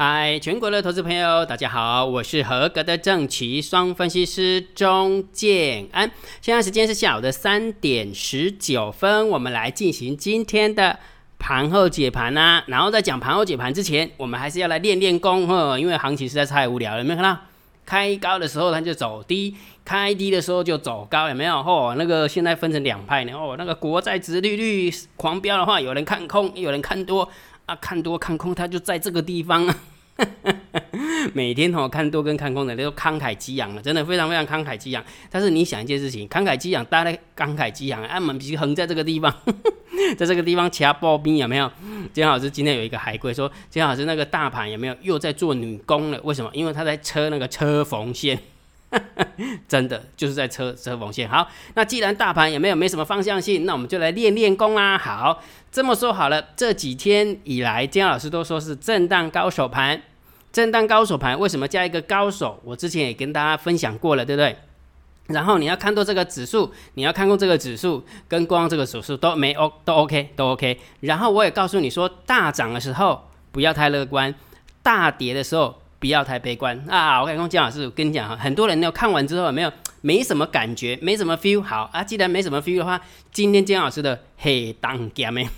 [0.00, 6.08] 嗨，全国的投资朋友，大家好，我是合格的正奇双分析师钟建安。
[6.40, 10.96] 现在时间是下午的三点十九分，我们来进行今天的
[11.36, 12.64] 盘后解盘呐、啊。
[12.68, 16.98] 然后在讲盘后解盘之前，我们还是要来练练功呵，因为行情实在是太无聊了。
[16.98, 17.40] 有没有看到？
[17.84, 21.56] 开高的时候它就走低，开低的时候就走高，有没有？
[21.56, 23.32] 哦，那个现在分成两派呢。
[23.32, 27.28] 哦，那个国债值利率狂飙的话，有人看空，有人看多。
[27.68, 29.76] 啊，看多看空，它就在这个地方啊。
[31.34, 35.04] 每天吼看多跟看空的都慷慨激昂了，真的非常非常慷慨激昂。
[35.30, 39.32] 但是你想一件事情，慷慨激昂，大家慷慨激昂，啊，我们必须横在这个地方，
[40.16, 41.70] 在这个地方掐爆冰有没有？
[42.14, 46.18] 金老师今天有一个海龟说，金老师那个大盘有没有又在做女工了？
[46.24, 46.50] 为什么？
[46.54, 48.40] 因为他在车那个车缝线。
[49.68, 51.28] 真的就是在车车缝线。
[51.28, 54.96] 好，那既然大盘也没有没什么方向性，那我们就来练练功啊。
[54.96, 60.00] 好，这么说好了，这几天以来，姜老师都说是震荡高手盘。
[60.50, 62.58] 震荡高手盘为什么加一个高手？
[62.64, 64.56] 我之前也跟大家分享过了，对不对？
[65.26, 70.80] 然后你要看多这个指数，你要看空这个指数，跟光这个指数都没 O 都 OK 都 OK。
[71.00, 74.34] 然后我也告诉你说，大涨的时候不要太乐观，
[74.82, 75.82] 大跌的时候。
[75.98, 77.20] 不要太悲观啊！
[77.20, 81.60] 我跟你讲，姜老师，跟你讲哈，很多人呢看完之后有没有没什么感觉，没什么 feel。
[81.60, 83.00] 好啊，既然没什么 feel 的话，
[83.32, 85.48] 今天姜老师的黑当家咩，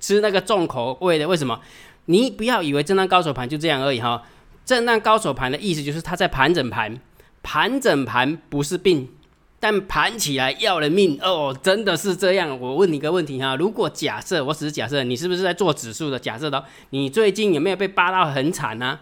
[0.00, 1.28] 吃那个重口味的。
[1.28, 1.60] 为什么？
[2.06, 4.22] 你不要以为震荡高手盘就这样而已哈。
[4.64, 6.98] 震荡高手盘的意思就是它在盘整盘，
[7.42, 9.08] 盘整盘不是病。
[9.62, 12.58] 但盘起来要人命哦，真的是这样。
[12.58, 16.18] 我问你个问题哈，如果假设我只是假设，你是不是在做指数的？
[16.18, 18.98] 假设的，你最近有没有被扒到很惨呢、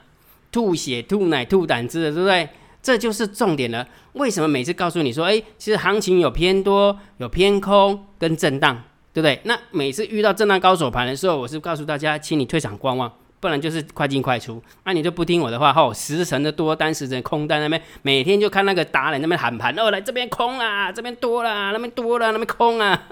[0.50, 2.48] 吐血、吐奶、吐胆汁的，对不对？
[2.80, 3.86] 这就是重点了。
[4.12, 8.82] 为什么每次告诉你说，哎，其实行情有偏多、有偏空跟震荡，
[9.12, 9.40] 对不对？
[9.44, 14.62] 那每次遇到震荡高手盘的时候，我是告诉大家，请你退场观望，不然就是快进快出。
[14.84, 23.02] 那、你就不听我的话，吼，十成的多单，十成空单那边，每天就看那个达人那边喊盘，哦，来这边空啊，这边多了，那边多了，那边空啊。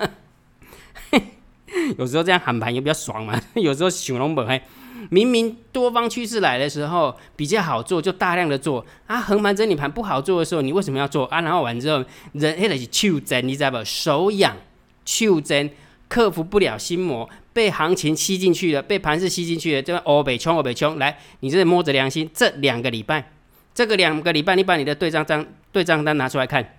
[1.99, 4.63] 有时候这样喊盘也比较爽嘛，有时候熊龙本还。
[5.11, 9.21] 明明多方趋势来的时候比较好做，就大量的做啊。
[9.21, 11.41] 横盘整理盘不好做的时候，你为什么要做啊？
[11.41, 13.85] 然后完之后，人黑的是手贱，你知道不？
[13.85, 14.57] 手痒，
[15.05, 15.71] 手贱，
[16.09, 20.99] 克服不了心魔，被行情吸进去了，被盘势吸进去了，就欧北冲，欧北冲。
[20.99, 23.33] 来，你这摸着良心，这两个礼拜，
[23.75, 26.77] 这个两个礼拜，你把你的对账单、对账单拿出来看，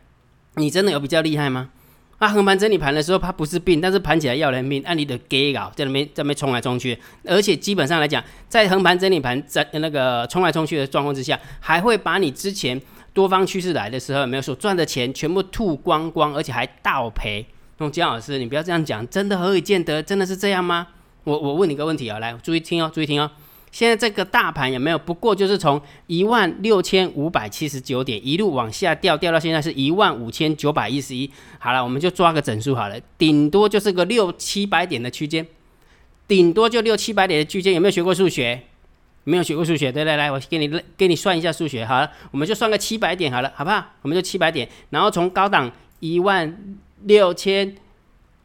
[0.55, 1.69] 你真的有比较厉害吗？
[2.17, 4.81] 啊，横盘整理盘的时候，它不是病，但是盘起来要人命。
[4.83, 12.81] 按你的给搞，在那边在那边冲来冲去，而且基本上来讲，在横盘整理盘在那个冲来冲去的状况之下，还会把你之前
[13.13, 17.45] 多方趋势来的时候没有所赚的钱全部吐光光，而且还倒赔。
[17.77, 20.01] 那姜老师，你不要这样讲，真的何以见得？
[20.01, 20.87] 真的是这样吗？
[21.23, 23.29] 我我问你个问题啊，来注意听哦，注意听哦。
[23.77, 24.97] 现在这个大盘有没有？
[24.97, 31.29] 不过就是从一万六千五百七十九点一路往下掉，掉到现在是一万五千九百一十一。
[31.59, 35.45] 好了，我们就抓个整数好了，顶多就是个六七百点的区间，
[36.27, 37.75] 顶多就六七百点的区间。
[37.75, 38.59] 有没有学过数学？
[39.25, 39.91] 没有学过数学？
[39.91, 40.67] 对，来来，我给你
[40.97, 41.85] 给你算一下数学。
[41.85, 43.85] 好了，我们就算个七百点好了，好不好？
[44.01, 47.75] 我们就七百点，然后从高档一万六千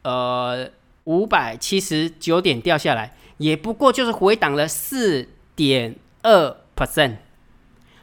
[0.03, 0.69] 呃
[1.05, 3.15] 五百七十九点掉下来。
[3.43, 7.15] 也不过就是回档了四点二 percent，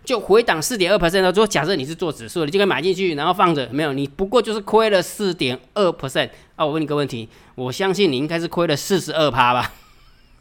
[0.05, 1.23] 就回档四点二 percent。
[1.23, 6.67] 如果假设你是做指数，你就可以买进去，然后放着，没有你不过就是亏了四点二 percent 啊！
[6.67, 9.73] 我问你个问题，我相信你应该是亏了四十二趴吧？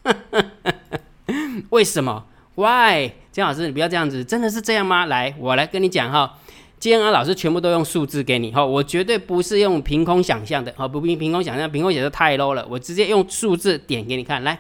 [1.71, 3.11] 为什么？Why？
[3.31, 5.05] 姜老师，你不要这样子，真的是这样吗？
[5.05, 6.37] 来，我来跟你讲哈。
[6.77, 14.59] 今天啊，老师全部都用数字给你哈，我绝对不是用凭空想象的，好，不凭凭空想象，凭空想象太 low 了，我直接用数字点给你看，来。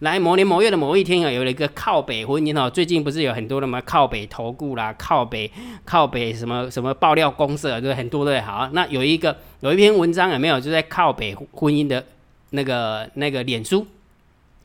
[0.00, 2.70] 来，某年某月的某一天啊，有了一个靠北婚姻哦。
[2.70, 5.50] 最近不是有很多的嘛，靠北投顾啦，靠北
[5.84, 8.40] 靠北什么什么爆料公社，对，很多对。
[8.40, 12.06] 好，那有一个有一篇文章有没有就在靠北婚姻的
[12.50, 13.84] 那个那个脸书，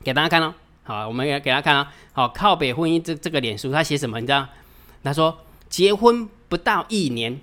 [0.03, 0.53] 给大家看哦。
[0.83, 1.91] 好，我们给给大家看啊。
[2.11, 4.19] 好，靠北婚姻这这个脸书，他写什么？
[4.19, 4.47] 你知道？
[5.03, 7.39] 他说结婚不到一年，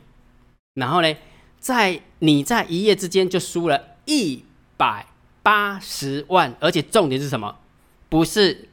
[0.74, 1.12] 然后呢，
[1.58, 4.44] 在你在一夜之间就输了一
[4.76, 5.06] 百
[5.42, 7.56] 八十万，而且重点是什么？
[8.10, 8.68] 不是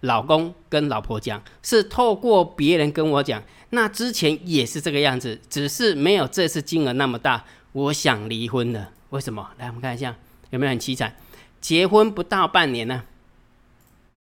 [0.00, 3.42] 老公跟老婆讲，是透过别人跟我讲。
[3.70, 7.44] 那之前也是这个样子，只是没有这次金额那么大。
[7.72, 9.50] 我想离婚了，为什么？
[9.58, 10.14] 来，我们看一下
[10.50, 11.16] 有没有很凄惨。
[11.60, 13.02] 结婚不到半年呢、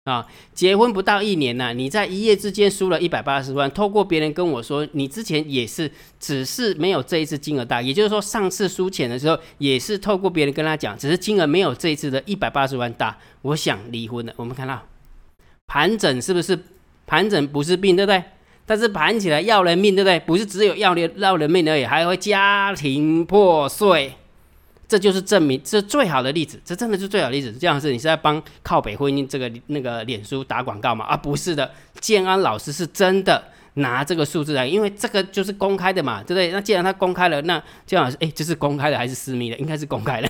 [0.06, 3.70] 啊，结婚不到一年呢、啊，你在一夜之间输了一百八十万。
[3.70, 7.80] 透过别人跟我说，你之前也是，只是没有这一次金额大。
[7.80, 13.16] 也就是说，上次输钱的时候，也是透过别人跟他讲，只是金额没有这一次的一百八十万大。
[13.44, 14.34] 我想离婚了。
[14.38, 14.82] 我们看到
[15.68, 16.58] 盘整是不是？
[17.06, 18.24] 盘整不是病，对不对？
[18.66, 20.20] 但是盘起来要人命，对不对？
[20.22, 24.14] 不是只有要人要人命而已，还会家庭破碎。
[24.92, 26.60] 这就是证明，这是最好的例子。
[26.66, 27.50] 这真的是最好的例子。
[27.54, 31.06] 这样是你是在帮靠北婚姻这个那个脸书打广告吗？
[31.06, 31.72] 啊，不是的，
[32.02, 33.42] 建安老师是真的
[33.76, 36.52] 拿这个数字来，因为这个就是公开的嘛，对不对？
[36.52, 39.56] 那既然他公开了，那建安老师，哎，这是公开的还是私密的？
[39.60, 40.30] 应该是公开的，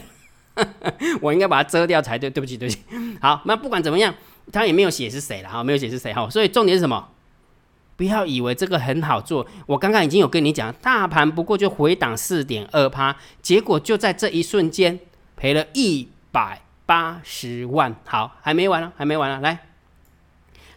[1.21, 2.29] 我应该把它遮掉才对。
[2.29, 2.79] 对不起，对不起。
[3.19, 4.13] 好，那不管怎么样。
[4.51, 7.07] 他也没有写是谁了哈，没有写是谁哈，所以重点是什么？
[8.01, 14.99] 不要以为这个很好做，我刚刚已经有跟你讲，大盘不过就回档四点二趴，结果就在这一瞬间
[15.35, 17.95] 赔了一百八十万。
[18.03, 19.67] 好，还没完了，还没完了，来，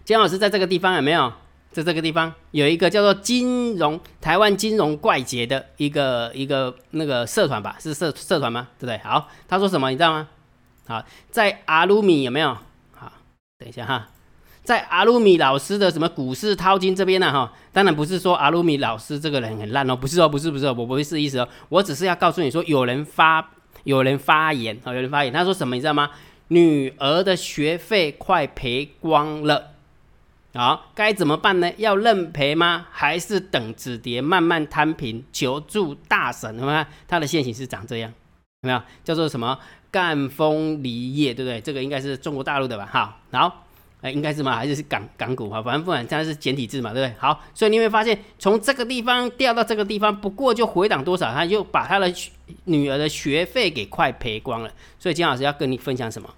[0.05, 1.33] 江老师在这个地方有没有？
[1.73, 7.79] 在这个地方有一个叫做金融台湾金融怪杰的一个一个那个社团吧？
[7.81, 8.69] 是社社团吗？
[8.79, 8.99] 对不对？
[8.99, 10.29] 好，他说什么你知道吗？
[10.87, 12.55] 好，在阿鲁米有没有？
[12.95, 13.11] 好
[13.59, 14.09] 等一下哈，
[14.65, 23.51] 在阿鲁米老师的什么股市淘金这边呢哈，当然不是说阿鲁米老师这个人很烂哦，不是哦，不是不是，我不是意思哦，我只是要告诉你说，有人发
[23.85, 26.11] 有人发言啊，有人发言，他说什么你知道吗？
[26.49, 29.73] 女儿的学费快赔光了，
[30.55, 31.71] 好，该怎么办呢？
[31.77, 32.87] 要认赔吗？
[32.91, 35.23] 还是等止跌慢慢摊平？
[35.31, 36.85] 求助大神，有没有？
[37.07, 38.11] 他的现形是长这样，
[38.63, 38.81] 有没有？
[39.03, 39.59] 叫做什么？
[39.91, 41.61] 赣锋锂业，对不对？
[41.61, 42.89] 这个应该是中国大陆的吧？
[42.91, 43.64] 好，好，
[44.05, 44.55] 哎，应该是吗？
[44.55, 45.63] 还是是港港股哈？
[45.63, 47.19] 反正不管，它是简体字嘛，对不对？
[47.19, 52.13] 好，所以你会发现，从这个地方掉到这个地方，不过就回档多少，他就把他的
[52.65, 54.71] 女儿的学费给快赔光了。
[54.99, 56.29] 所以金老师要跟你分享什么？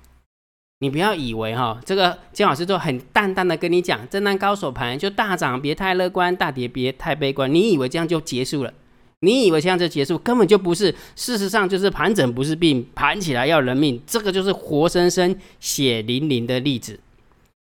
[0.79, 7.53] 你不要以为哈，这个金老师就很淡淡的跟你讲，震荡高手盘就大涨别太乐观，大跌别太悲观。
[7.53, 8.73] 你以为这样就结束了？
[9.21, 10.95] 你以为这样就结束，根本就不是。
[11.17, 14.01] 事实上，就是盘整不是病，盘起来要人命。
[14.07, 17.01] 这个就是活生生、血淋淋的例子。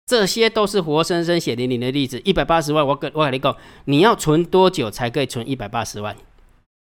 [0.05, 2.19] 这些都是活生生、血淋淋的例子。
[2.25, 3.55] 一百八十万，我跟我跟你讲，
[3.85, 6.15] 你要存多久才可以存一百八十万？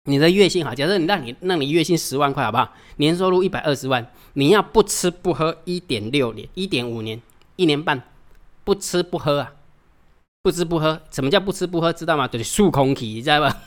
[0.04, 2.72] 你的月薪好，假设你让你让你月薪十万块，好不好？
[2.96, 7.20] 年收入一百二十万，你要不吃不喝一点六年、一点五年、
[7.56, 8.02] 一年半，
[8.64, 9.52] 不吃不喝啊？
[10.42, 11.92] 不吃不喝，什么叫不吃不喝？
[11.92, 12.28] 知道吗？
[12.28, 13.62] 就是数空气，你知道吧？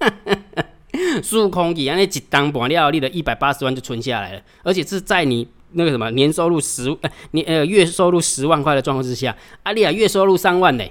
[1.22, 10.84] 数空气，那一当半料，你的一百八十万就存下来了，而且是在你那个什么年收入十呃年呃月收入十万块的状况之下，阿丽亚月收入三万呢，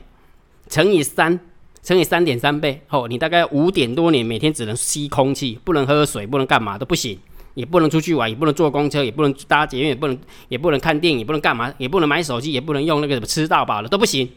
[0.68, 1.40] 乘以三，
[1.82, 7.20] 乘以三点三倍，哦，你大概五点多年，每天只能吸空气，不能喝水，不能干嘛都不行，
[7.56, 10.18] 也不能出去玩，也不能坐公车，也不能搭捷运，也不能
[10.48, 14.30] 也不能看电影，也不能干嘛，也不能买手机，也不能用那个什么吃到饱了都不行，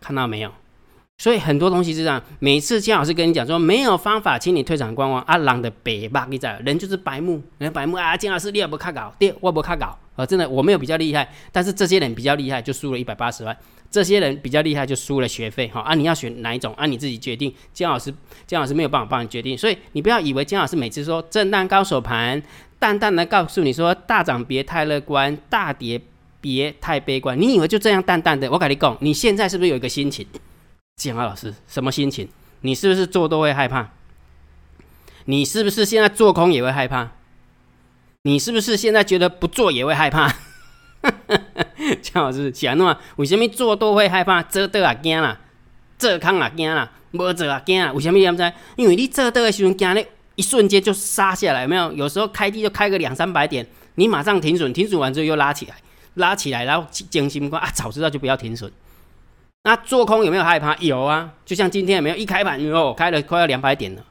[0.00, 0.50] 看到没有？
[1.18, 5.22] 所以很多东西是这样，每次姜老师跟你讲说没有方法，请你退场观望。
[5.22, 8.14] 啊，人的白吧，你知道，人就是白目，人白目啊。
[8.14, 13.56] 姜老师，你也不看稿，对，我不看稿啊，真的我没有比较厉害，但是这些人比较厉害，就输了一百八十万。
[13.90, 15.66] 这些人比较厉害，就输了学费。
[15.68, 16.84] 哈啊，你要选哪一种啊？
[16.84, 17.52] 你自己决定。
[17.72, 18.12] 姜老师，
[18.46, 22.42] 姜老师没有办法帮你决定，所以你不要以为姜老师每次说震荡高手盘，
[22.78, 25.98] 淡淡的告诉你说大涨别太乐观，大跌
[26.42, 27.40] 别太悲观。
[27.40, 28.50] 你以为就这样淡淡的？
[28.50, 30.26] 我跟你讲，你现在是不是有一个心情？
[30.96, 32.26] 蒋老师，什么心情？
[32.62, 33.90] 你是不是做多会害怕？
[35.26, 37.10] 你是不是现在做空也会害怕？
[38.22, 40.34] 你是不是现在觉得不做也会害怕？
[42.00, 42.98] 蒋老师，想弄啊？
[43.16, 44.42] 为什么做多会害怕？
[44.44, 45.38] 做多啊惊啦，
[45.98, 47.92] 做空啊惊啦，无做啊惊啦？
[47.92, 48.18] 为什么？
[48.18, 48.52] 你知？
[48.76, 51.92] 因为你做多的时候惊咧，一瞬间就杀下来，没有？
[51.92, 53.66] 有时候开低就开个两三百点，
[53.96, 55.74] 你马上停损，停损完之后又拉起来，
[56.14, 57.70] 拉起来，然后惊心慌啊！
[57.74, 58.72] 早知道就不要停损。
[59.66, 60.76] 那做空有没有害怕？
[60.76, 64.04] 有啊，就像今天有没有一开盘哟，开了快要两百点了，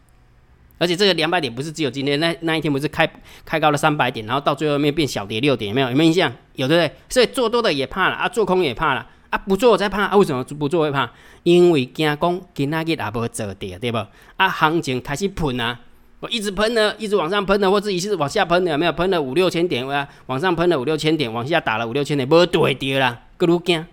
[0.78, 3.10] 而且这个两百点不是只有今天，那那一天不是开
[3.46, 5.90] 开高了三百点，然后到最后面变小跌六点，有没有？
[5.90, 6.30] 有没有印象？
[6.56, 6.94] 有对不对？
[7.08, 10.18] 所以做多的也怕了啊，做空也怕了啊，不做我再怕啊？
[10.18, 11.10] 为什么不做会怕？
[11.44, 13.98] 因为惊讲今仔日也无做跌，对不？
[14.36, 15.80] 啊，行情开始喷啊，
[16.20, 18.92] 我一直喷呢，一直往上喷的，或者一直往下喷的，有没有？
[18.92, 23.86] 喷了五六千点啊，往上喷了五六千点，往下打了五六千点，无对跌啦，更惊。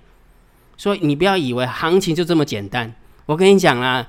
[0.76, 2.92] 所以你不要以为行情就这么简单。
[3.26, 4.06] 我跟你讲啦，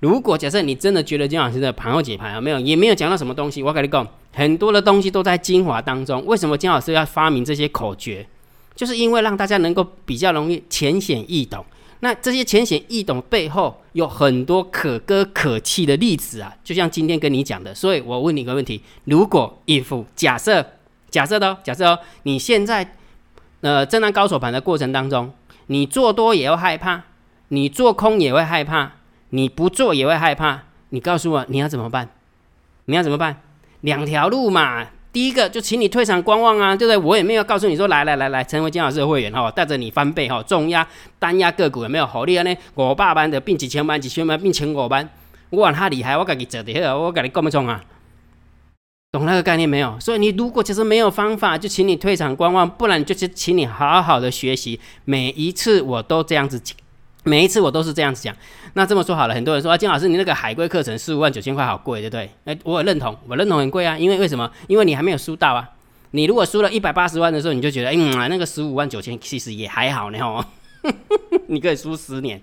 [0.00, 6.24] 如果假设你真的觉得金老师的盘后解盘啊没有，也没有讲到什么东西，我跟你讲，很多的东西都在精华当中。
[6.24, 8.26] 为什么金老师要发明这些口诀？
[8.74, 11.64] 就是因为让大家能够比较容易浅显易懂。
[12.00, 17.74] 那这些浅显易懂背后有很多可歌可泣的例子啊，就像今天跟你讲的。
[17.74, 20.66] 所以我问你一个问题：如果 if 假设
[21.10, 22.96] 假设的哦，假设哦，你现在
[23.60, 25.30] 呃震荡高手盘的过程当中。
[25.66, 27.02] 你做多也会害怕，
[27.48, 28.92] 你做空也会害怕，
[29.30, 30.62] 你不做也会害怕。
[30.90, 32.08] 你告诉我你要怎么办？
[32.84, 33.40] 你要怎么办？
[33.80, 36.96] 两条路嘛，第一个就请你退场观望啊，对不对？
[36.96, 40.86] 我也没有告诉你说来来来来成为江老师的会员哈，带着你翻倍哈，重压
[41.18, 42.54] 单压个股有没有好厉害呢？
[42.74, 45.08] 五百万的变几千万，几千万变千五万，
[45.50, 47.82] 哇，他厉害，我给你折的，我给你干么冲啊？
[49.14, 49.96] 懂那个概念没有？
[50.00, 54.80] 所以你如果其实没有方法，就请你退场观望，不然就是请你好好的学习。
[55.04, 56.76] 每一次我都这样子讲，
[57.22, 58.34] 每一次我都是这样子讲。
[58.72, 62.28] 那这么说好了，很多人说啊，金老师，你那个海龟课程四五万九千块好贵，对不对？
[62.44, 64.50] 哎，我也认同，我认同很贵啊，因为为什么？
[64.66, 65.70] 因为你还没有输到啊。
[66.10, 70.44] 你如果输了一百八十万的时候，你就觉得，嗯，那个十五万九千其实也还好呢哦。
[71.46, 72.42] 你可以输十年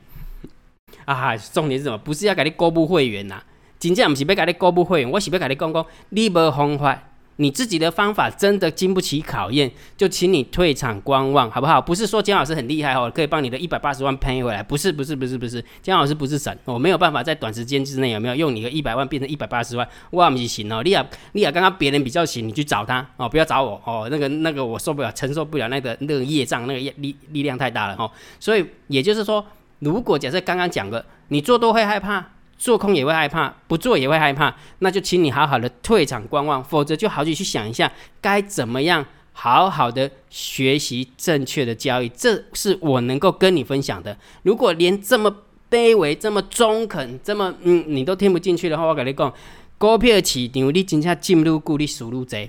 [1.03, 1.35] 啊。
[1.35, 1.97] 重点是什么？
[1.97, 3.43] 不是要给你公布会员呐、
[3.81, 7.03] 真正不是要给你公布会员，我是要给你讲讲，你没方法。
[7.37, 11.81] 你自己的方法真的经不起考验，就请你退场观望，好不好？
[11.81, 20.83] 不是说姜老师很厉害哦，可以帮你的一百八十万赔回来，不是，不是，不是，不是，姜老师不是神，我没有办法在短时间之内有没有用你的一百万变成一百八十万，我不行哦。
[20.83, 28.11] 你俩，你俩刚刚别人比较行，你去找他哦，不要找我哦，那个那个我受不了，承受不了那个那个业障，那个力力量太大了哦。
[28.39, 29.43] 所以也就是说，
[29.79, 32.23] 如果假设刚刚讲的，你做多会害怕。
[32.61, 37.91] 做空也会害怕，不做也会害怕，那就请你好好的退场观望，否则就好好去想一下
[38.21, 39.03] 该怎么样
[39.33, 44.15] 好好的学习正确的交易，这是我能够跟你分享的。
[44.43, 45.35] 如果连这么
[45.71, 49.33] 卑微、这么中肯、这么嗯你都听不进去的话，我跟你讲，
[49.79, 52.47] 股票市场你真正进入股，你输入贼。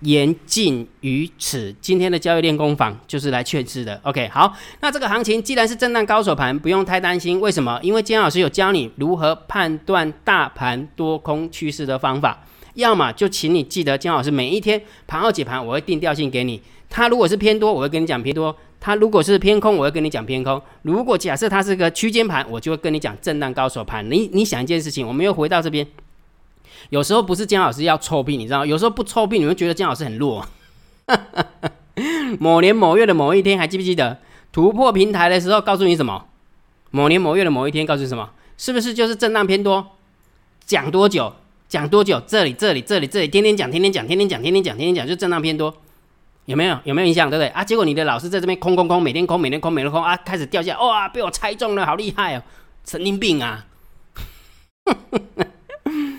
[0.00, 4.00] 言尽于此，今天的交易练功坊就是来劝世的。
[4.02, 7.40] OK，好，那这个行情既然是震荡高手盘，不用太担心。
[7.40, 7.78] 为什么？
[7.82, 12.44] 因为姜老师有教你如何判断大盘多空趋势的方法。
[12.74, 16.62] 要么就请你记得，姜老师每一天盘后解盘，我会定调性给你。
[16.88, 20.60] 它如果是偏多，我会跟你讲偏多；它如果是偏空，我会跟你讲偏空。
[20.82, 24.08] 如果假设它是个区间盘，我就会跟你讲震荡高手盘。
[24.10, 25.86] 你你想一件事情，我们又回到这边。
[26.88, 28.64] 有时候不是姜老师要臭屁，你知道？
[28.64, 30.44] 有时候不臭屁，你会觉得姜老师很弱。
[32.40, 34.18] 某年某月的某一天，还记不记得
[34.50, 36.26] 突破平台的时候，告诉你什么？
[36.90, 38.30] 某年某月的某一天，告诉你什么？
[38.56, 39.86] 是不是就是震荡偏多？
[40.64, 41.32] 讲多久？
[41.68, 42.20] 讲多久？
[42.26, 45.74] 这里这里这里这里，天天讲，天天讲，天天讲，天天讲，天天讲，就震荡偏多。
[46.46, 46.78] 有没有？
[46.84, 47.28] 有没有印象？
[47.30, 47.62] 对不对啊？
[47.62, 52.42] 结果你的老师在这边空空空，每天空，每天空，每天空啊，开始掉下，哇，被我猜中了，好厉害哦！
[52.84, 53.66] 神经病啊！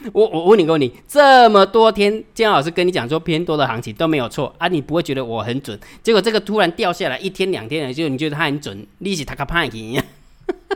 [0.13, 5.79] 我我问你个问题，这么多天姜老师跟你讲说偏多的行情都没有错啊，你不会觉得我很准？
[6.01, 8.86] 结果这个突然掉下来一天两天的，就你觉得它很准？
[9.00, 10.03] 利息他卡潘一样。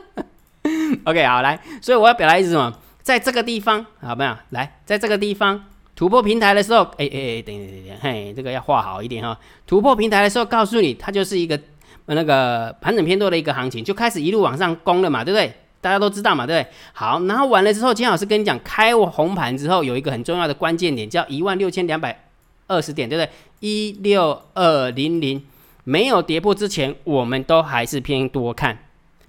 [1.05, 2.71] OK，好来，所以我要表达意思什么？
[3.01, 4.35] 在这个地方，好没有？
[4.51, 5.63] 来，在这个地方
[5.95, 9.37] 突破平台的时候，哎哎哎，等等等等，嘿，这个要画好一点哈。
[9.65, 11.59] 突破平台的时候，告诉你它就是一个
[12.05, 15.53] 那个盘整偏多的一个行情，就开始一路往上攻了嘛，对不对？
[15.85, 16.73] 大家都知道嘛，对不对？
[16.93, 22.25] 好，然后完了之后，金老师跟你讲，开红盘之后有一个很重要的关键点，叫一万六千两百
[22.65, 23.29] 二十点，对不对？
[23.59, 25.45] 一六二零零
[25.83, 28.75] 没有跌破之前，我们都还是偏多看，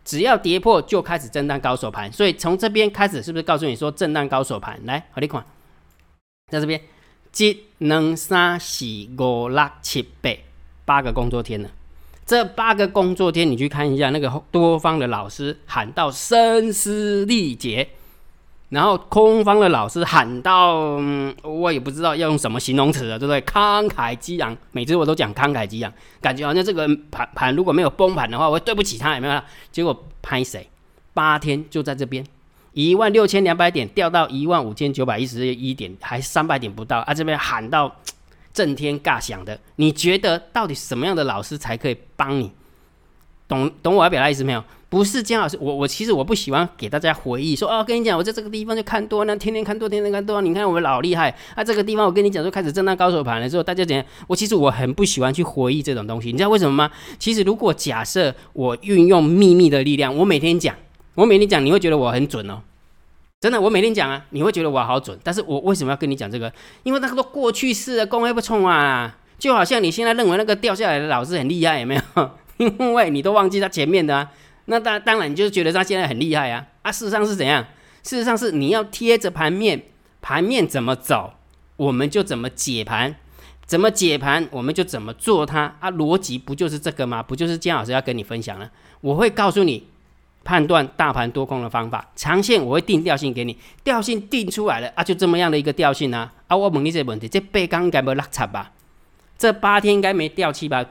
[0.02, 2.10] 只要跌破就开始震荡高手盘。
[2.10, 4.80] 所以从这边开始，是不是告诉你说震荡高手盘？
[4.86, 5.44] 来，好，你看，
[6.50, 6.80] 在这边，
[7.36, 8.86] 一、两、三、四、
[9.18, 10.30] 五、六、七、八，
[10.86, 11.68] 八个工作天了。
[12.26, 17.88] 这八个工作天，你去看一下，那个多方的老师喊到声嘶力竭，
[18.70, 21.00] 然后空方的老师喊到，
[21.44, 23.40] 我也不知道要用什么形容词了，对不对？
[23.42, 29.40] 慷慨激昂，每次我都讲慷慨激昂，感觉好像这个盘盘如果没有崩盘的话，我对不起他，有没有？
[29.70, 30.68] 结果拍谁？
[31.14, 32.26] 八天就在这边，
[32.72, 37.14] 一万六千两百点掉到一万五千九百一十一点，还三百点不到啊！
[37.14, 37.94] 这边喊到。
[38.56, 42.50] 震天尬响的，你觉得到底什么样的老师才可以帮你？
[43.46, 44.64] 懂懂我要表达意思没有？
[44.88, 51.62] 不是姜老师，我我其实我不喜欢给大家回忆说哦，跟你讲，我在这个地方就看多，那天天看多，天天看多，你看我们老厉害啊！
[51.62, 54.02] 这个地方我跟你讲说开始震荡高手盘的时候，大家怎样？
[54.26, 56.90] 我其实我很不喜欢去回忆这种东西，你知道为什么吗？
[57.18, 60.74] 其实如果假设我运用秘密的力量，我每天讲，
[61.14, 62.62] 我每天讲，你会觉得我很准哦。
[63.46, 65.16] 真的，我每天讲啊，你会觉得我好准。
[65.22, 66.52] 但是我为什么要跟你讲这个？
[66.82, 69.16] 因为那个都过去式的，公会不冲啊。
[69.38, 72.30] 就好像你现在认为那个掉下来的老师很厉害，有没有？
[72.56, 74.28] 因为你都忘记他前面的啊。
[74.64, 76.66] 那当当然，你就觉得他现在很厉害啊。
[76.82, 77.64] 啊，事实上是怎样？
[78.02, 79.80] 事实上是你要贴着盘面，
[80.20, 81.34] 盘面怎么走，
[81.76, 83.14] 我们就怎么解盘，
[83.64, 85.88] 怎么解盘，我们就怎么做它啊。
[85.92, 87.22] 逻辑不就是这个吗？
[87.22, 88.68] 不就是姜老师要跟你分享了？
[89.02, 89.86] 我会告诉你。
[90.46, 96.32] 判断大盘多空的方法，长线我会定调性给你，调性定出来了啊，就这么样的一个调性啊。
[96.46, 98.70] 啊，我问你这个问题，这背刚应该没落差吧？
[99.36, 100.86] 这八天应该没掉期吧？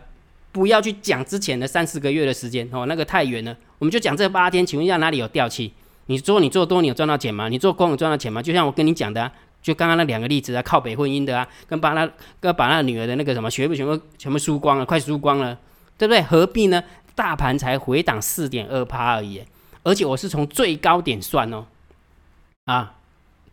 [0.52, 3.56] 不要去讲之前的三四个月的时间哦，那个太远了。
[3.80, 5.72] 我们就讲这八天，请问一下哪里有掉期？
[6.08, 7.48] 你说你做多，你有赚到钱吗？
[7.48, 8.42] 你做空有赚到钱吗？
[8.42, 9.32] 就像我跟你讲的啊，
[9.62, 12.10] 就刚刚那两个例子啊，靠北婚姻的啊，跟把他
[12.42, 15.58] 跟把他女儿的那个什么学费全部全部输光了，快输光了，
[15.98, 16.22] 对不对？
[16.22, 16.84] 何必呢？
[17.16, 19.42] 大盘才回档四点二趴而已，
[19.84, 21.66] 而且我是从最高点算哦，
[22.66, 22.96] 啊，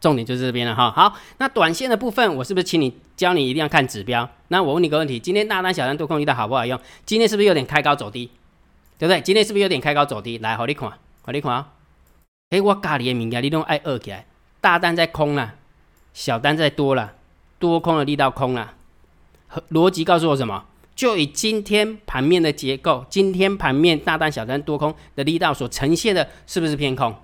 [0.00, 0.90] 重点就是这边了哈。
[0.90, 4.28] 好，那短线的部分，我是不是请你教你一定要看指标？
[4.48, 6.78] 那我问你个问题：今天大单、小单、多空力道好不好用？
[7.06, 8.30] 今天是不是有点开高走低？
[8.98, 9.20] 对不对？
[9.20, 10.38] 今天是不是有点开高走低？
[10.38, 10.90] 来，好你看，
[11.22, 11.72] 好你看啊！
[12.50, 14.26] 哎，我教你的物件，你都爱二起来。
[14.60, 15.54] 大单在空了，
[16.12, 17.14] 小单在多了，
[17.58, 18.74] 多空的力道空了。
[19.70, 20.64] 逻辑告诉我什么？
[20.94, 27.14] 就以今天盘面的结构，今天盘面大单、小单、多空的力道所呈现的，是不是偏空？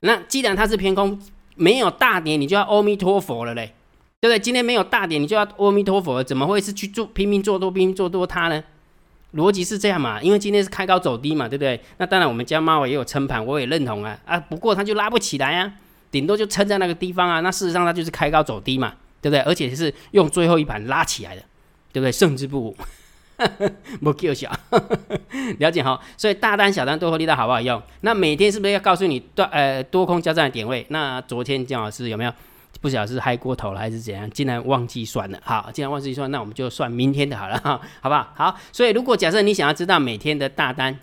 [0.00, 1.20] 那既然它是偏空，
[1.56, 3.74] 没有大跌，你就要阿弥陀佛了嘞，
[4.20, 4.38] 对不对？
[4.38, 8.64] 今天没有大跌，你就要阿弥陀佛，怎么会是去做拼命做多、拼命做多它呢？
[9.34, 10.20] 逻辑是这样嘛？
[10.20, 11.80] 因为今天是开高走低嘛，对不对？
[11.98, 14.40] 那当然，我们家猫也有撑盘，我也认同啊啊！
[14.40, 15.72] 不过它就拉不起来啊，
[16.10, 17.38] 顶多就撑在那个地方啊。
[17.38, 19.40] 那事实上它就是开高走低嘛，对不对？
[19.42, 21.42] 而且是用最后一盘拉起来的，
[21.92, 22.12] 对不对？
[22.12, 22.76] 胜之不武，
[24.02, 24.50] 不够小，
[25.58, 26.00] 了解哈。
[26.16, 27.82] 所以大单、小单、多空力道好不好用？
[28.02, 30.86] 那每天是不是要告诉你多呃多空交战的点位？
[30.90, 32.32] 那昨天姜老师有没有？
[32.80, 35.38] 不晓得是嗨过头了还是怎样，竟然忘记算了。
[35.44, 38.32] 好，既然忘记算，那我们就算明天的好了，好不好？
[38.34, 40.98] 好，所以如果假设你想要知道每天的大单、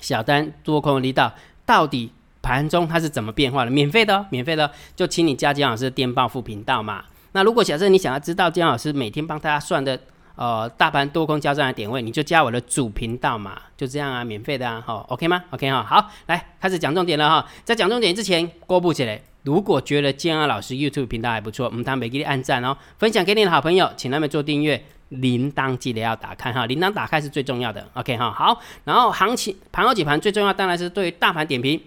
[0.00, 1.32] 小单、多空力道
[1.66, 7.04] 到底盘中它是怎么变化的，免费的，免费的，就请你加姜老师的电报副频道嘛。
[7.34, 9.98] 那如果假设你想要知道姜老师每天帮大家算的，
[10.36, 19.20] 呃，大盘多空交战的点位，你就加我的主频道嘛，就这样啊，免费的啊，好，OK 吗？OK 哈，好，来开始讲重点了哈，在讲重点之前，公布起来。
[19.42, 31.80] 如果觉得建安老师 YouTube 频道还不错，我们他们给你按赞哦，分享给你的好朋友，请他们做订阅，铃铛记得要打开哈，铃铛打开是最重要的，OK 哈，好，然后行情盘后解盘最重要当然是对于大盘点评，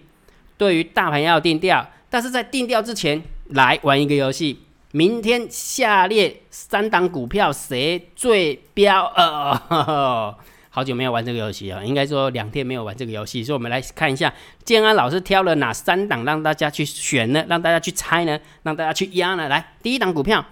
[0.58, 4.60] 对于大盘要定调，但是在定调之前来玩一个游戏，
[4.92, 10.34] 明天下列三档股票谁最标呃？
[10.70, 14.32] 好久没有玩这个游戏啊，应该说两天没有玩这个游戏，所以我们来看一下
[14.64, 17.44] 建安老师挑了哪三档让大家去选呢？
[17.48, 18.38] 让大家去猜呢？
[18.62, 19.48] 让大家去压呢？
[19.48, 20.44] 来，第一档股票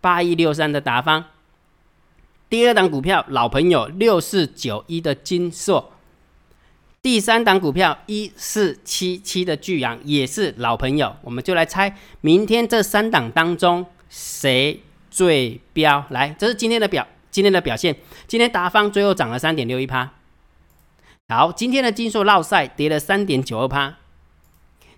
[0.00, 1.24] 八一六三的达方，
[2.48, 5.92] 第二档股票老朋友六四九一的金硕，
[7.04, 16.02] 第三档股票一四七七的巨阳也是老朋友，我们就来猜明天这三档当中谁最飙？
[16.08, 17.06] 来，这是今天的表。
[17.30, 17.94] 今天的表现，
[18.26, 20.12] 今天达方最后涨了三点六一趴。
[21.28, 23.96] 好，今天的金硕落赛跌了三点九二趴。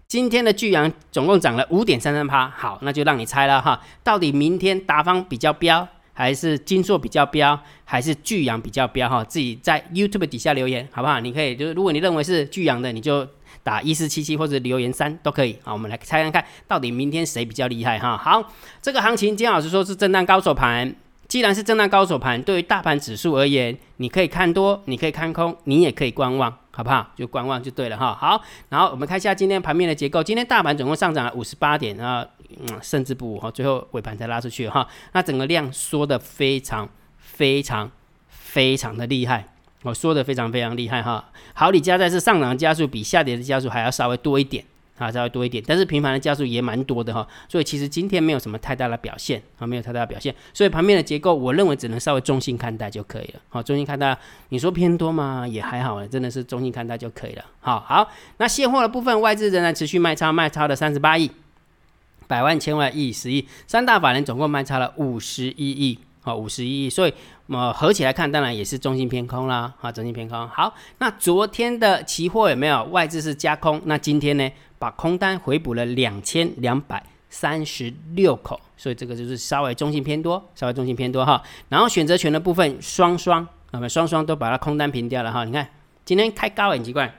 [0.07, 2.49] 今天的巨阳总共涨了五点三三趴。
[2.49, 9.22] 好，那就让你猜了哈，到底明天达方比较飙，还是金硕比较飙，还是巨阳比较飙哈？
[9.22, 11.20] 自己在 YouTube 底下留言好不好？
[11.20, 13.29] 你可以就是如果你认为是巨阳的，你就
[13.62, 15.59] 打一四七七或者留言三都可以。
[15.62, 18.16] 好，我们来猜看看到底明天谁比较厉害哈？
[18.16, 18.50] 好，
[18.81, 20.94] 这个行情金老师说是震荡高手盘。
[21.29, 27.05] 既然是震荡高手盘，对于大盘指数而言，你可以看多，你可以看空，你也可以观望，好不好？
[27.16, 28.14] 就观望就对了哈。
[28.14, 30.22] 好，然后我们看一下今天盘面的结构。
[30.22, 32.24] 今天大盘总共上涨了五十八点啊，
[32.61, 34.87] 嗯，甚至不哈，最后尾盘才拉出去哈。
[35.12, 37.90] 那整个量缩的非常非常
[38.28, 39.48] 非常的厉害，
[39.82, 41.30] 我说的非常非常厉害哈。
[41.54, 44.64] 好，你加在是上涨的加速比下跌的加速还要稍微多一点。
[44.98, 53.40] 啊，稍微多一点，但是平盘的加速也蛮多的哈，所以其实今天没有什么太大的表现啊，没有太大的表现，所以盘面的结构，我认为只能稍微中性看待就可以了。
[53.50, 54.16] 好，中性看待，
[54.48, 55.46] 你说偏多吗？
[55.46, 57.44] 也还好，真的是中性看待就可以了。
[57.61, 61.30] 好，好，那现货的部分，外资仍然持续卖超，卖超了三十八亿，
[62.27, 67.12] 百万、千万、亿、十亿，三大法人总共卖差了五十一亿，好，五十一亿，所以
[67.49, 70.49] 呃合起来看，当然也是中性偏空啦，啊，中性偏空。
[70.49, 73.81] 好，那昨天的期货有没有外资是加空？
[73.85, 74.51] 那今天呢？
[74.79, 81.43] 把空单回补了两千两百三十六口，所以这个就是稍微中性偏多，稍微中性偏多哈。
[81.71, 85.45] 然后选择权的部分双双，那么双双都把它空单平掉了哈。
[85.45, 85.67] 你看
[86.05, 87.11] 今天开高很奇怪，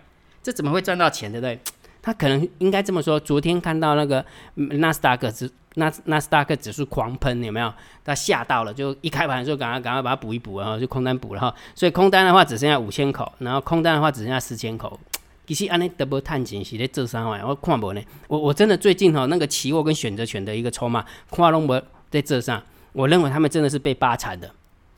[0.44, 1.60] 这怎么会赚到钱对不对？
[2.08, 7.74] 他可能应该这么说，昨天看到那个纳斯达克指纳纳斯达克指数狂喷，有没有？
[8.06, 11.54] 他吓到了，就一开盘的时候赶快赶快把它补一补，然后就空单补了哈。
[11.76, 14.98] 所以空单的话只剩下五千口，然后空单的话只剩下四千口。
[15.46, 17.44] 其实安尼 double 探钱是咧做啥玩意？
[17.44, 22.64] 我看无呢，我我真的最近哈那个期货跟选择权的一个筹码，看拢无在这上。
[22.94, 24.50] 我认为他们真的是被扒惨的，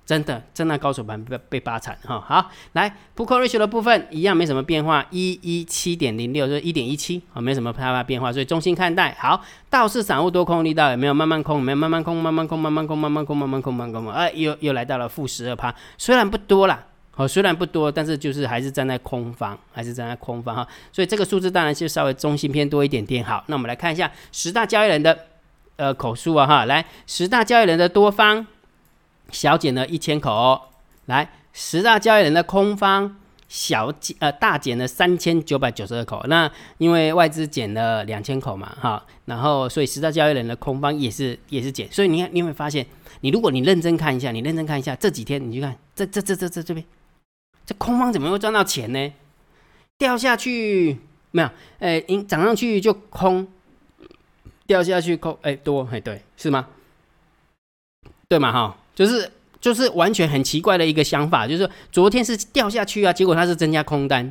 [0.10, 2.20] 真的，真的高手盘被被扒惨哈。
[2.20, 9.16] 好，来 put call ratio 的部分一样没什么变化，一一七点零六就是一点一七啊，没什么太大变化，所以中性看待。
[9.20, 11.62] 好，倒是散户多空力道有没有慢慢空？
[11.62, 12.18] 没有慢慢空？
[12.18, 16.84] 慢慢空，慢慢空，慢慢空，慢慢空，慢慢空，哎，又又来到了负十二趴，虽然不多啦。
[17.16, 23.24] 哦，虽然不多，但是就是还是站在空方，还是站在空方哈，所以这个数字当然就稍微中性偏多一点点。
[23.24, 25.26] 好，那我们来看一下十大交易人的
[25.76, 28.48] 呃口述啊哈，来十大交易人的多方
[29.32, 30.62] 小减了一千口，哦，
[31.06, 42.86] 来十大交易人的空方小减呃大减了三千九百九十二口，那因为外资减了两千口嘛哈，然后所以十大交易人的空方也是也是减，所以你看你会发现，
[43.22, 46.86] 你如果你认真看一下，你认真看一下这几天，你去看这这这这这这边，
[47.66, 49.14] 这空方怎么会赚到钱呢？
[49.98, 50.98] 掉下去
[51.32, 51.50] 没有？
[51.80, 53.48] 哎，涨上去就空，
[54.66, 56.68] 掉下去空，哎，多，哎，对，是吗？
[58.28, 59.32] 对嘛，哈，就是
[59.62, 64.30] 就是完全很奇怪的一个想法，就是说昨天是掉下去啊，结果它是增加空单，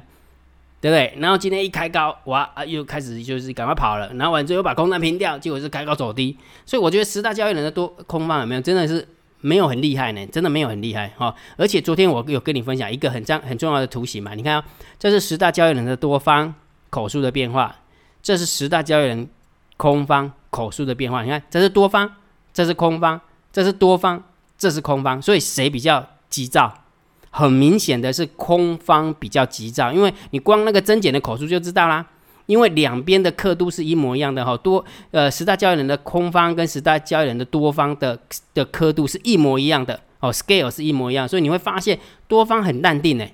[0.82, 1.14] 对不对？
[1.18, 8.60] 然后今天一开高，哇，啊，又开始就是赶快跑了，然后完之后又把空单平掉，结果是开高走低，所以我觉得十大交易人的多空方有没有？
[8.60, 9.08] 真的是。
[9.40, 11.32] 没有很厉害呢，真的没有很厉害哈。
[11.56, 14.64] 而且昨天我有跟你分享一个很重很重要的图形嘛，你看啊，
[14.98, 16.52] 这是十大交易人的多方
[16.90, 17.76] 口数的变化，
[18.20, 19.28] 这是十大交易人
[19.76, 21.22] 空方口数的变化。
[21.22, 22.16] 你看，这是多方，
[22.52, 23.20] 这是空方，
[23.52, 24.24] 这是多方，
[24.58, 26.82] 这是空方，所以谁比较急躁？
[27.30, 32.04] 很明显的是空方比较急躁，因为你光那个增减的口数就知道啦。
[32.46, 38.18] 因为两边的刻度是一模一样的哈，多呃十大交易人的空方跟十大交易人的多方的
[38.54, 43.24] 的刻度是一模一样的哦，scale 是一模一样，所以你会发现多方很淡定呢，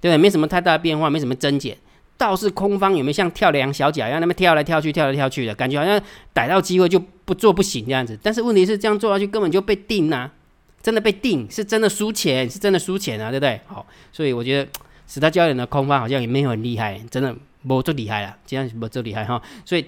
[0.00, 0.16] 对不对？
[0.16, 1.76] 没什么太大的变化，没什么增减，
[2.16, 6.00] 倒是空方有没有像跳梁小甲一样那么跳来跳去，跳来跳去的感觉，好像
[6.32, 8.16] 逮到机会就不做不行这样子。
[8.22, 10.30] 但是问题是这样做下去根本就被定啦、
[10.82, 13.60] 真的被定，是真的输钱，是真的输钱啊，对不对？
[13.66, 14.70] 好，所以我觉得
[15.06, 17.34] 十大交易人的空方好像也没有很厉害，真的。
[17.64, 19.86] 没这厉害了，这样没这厉害哈，所以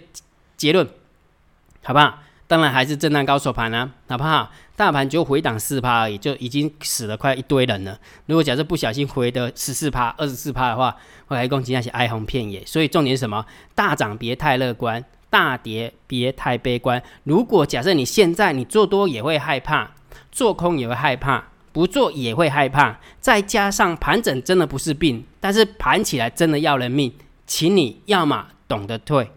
[0.57, 0.88] 结论
[1.83, 2.20] 好不好？
[2.46, 4.48] 当然还是震荡高手盘啊，好不好？
[4.76, 7.98] 大盘就回档四趴而已，就已经死了快一堆人了。
[8.26, 12.64] 如果假设不小心回的十四趴、二十四趴的话，会来攻击那些哀鸿遍野。
[12.64, 13.44] 所以重点是什么？
[13.74, 17.02] 大涨别太乐观，大跌别太悲观。
[17.24, 19.90] 如果假设你现在你做多也会害怕，
[20.33, 27.12] 做空也会害怕，不做也会害怕，再加上盘整真的不是病，但是盘起来真的要人命。
[27.46, 29.31] 请你要么懂得退，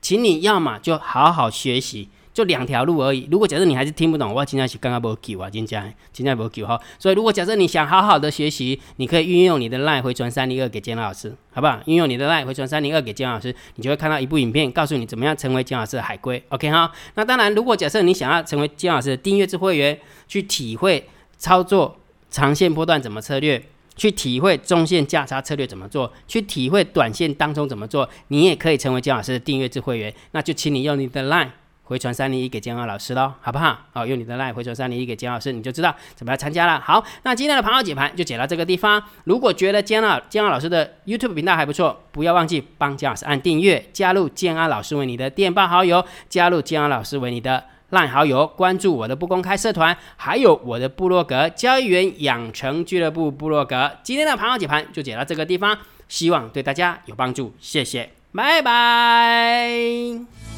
[0.00, 3.26] 请你要么就好好学习，就两条路而已。
[3.32, 6.80] 如果假设你还是听不懂，我今天是刚刚没救啊，今天今天没救哈。
[6.96, 11.80] 所以如果假设你想好好的学习，你可以运用你的 LINE 回传三零二给建老师，好不好？
[11.86, 16.40] 运用你的 LINE 回传三零二给建老师，你就会看到一部影片，告诉你怎么样成为建老师的海龟。
[16.50, 16.92] OK 哈。
[17.16, 19.98] 那当然，如果假设你想要成为建老师的订阅制会员，
[20.28, 21.96] 去体会操作
[22.30, 23.60] 长线波段怎么策略。
[23.96, 30.14] 去体会中线价差策略怎么做，去体会短线当中怎么做，你也可以成为姜老师的订阅制会员。
[30.30, 31.48] 那就请你用你的 line
[31.88, 33.78] 回传三零一给姜老师喽，好不好？
[33.94, 36.78] 好，用你的 line 回传三零一给姜老师，你就知道怎么来参加了。
[36.78, 39.02] 好，那今天的盘后解盘就解到这个地方。
[39.24, 47.64] 如果觉得姜老姜老师的 YouTube 频道还不错，不要忘记帮姜老师按订阅，加入建安老师为你的电报好友，加入建安老师为你的。
[47.90, 53.90] 赖好友，关注我的不公开社团，还有我的部落格交易员养成俱乐部部落格。
[54.02, 55.74] 今天的盘后解盘就解到这个地方，
[56.06, 60.57] 希望对大家有帮助，谢谢，拜拜。